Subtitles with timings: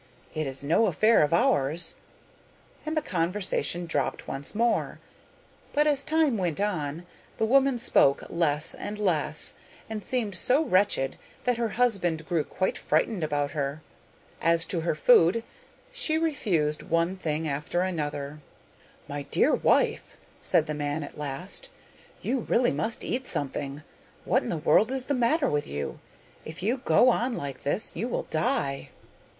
[0.33, 1.93] 'It is no affair of ours,'
[2.87, 4.99] and the conversation dropped once more,
[5.73, 7.05] but as time went on,
[7.37, 9.53] the woman spoke less and less,
[9.87, 13.83] and seemed so wretched that her husband grew quite frightened about her.
[14.41, 15.43] As to her food,
[15.91, 18.39] she refused one thing after another.
[19.07, 21.69] 'My dear wife,' said the man at last,
[22.23, 23.83] 'you really must eat something.
[24.25, 25.99] What in the world is the matter with you?
[26.43, 28.89] If you go on like this you will die.